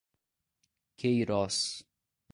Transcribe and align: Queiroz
Queiroz 0.97 1.85